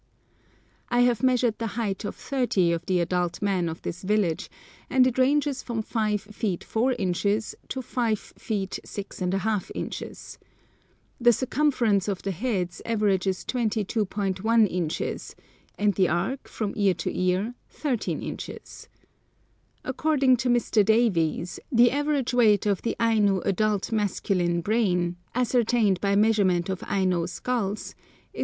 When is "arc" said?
16.07-16.47